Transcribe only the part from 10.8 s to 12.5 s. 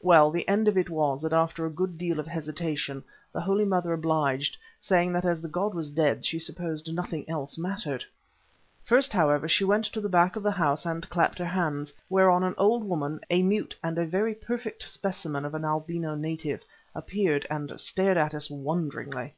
and clapped her hands, whereon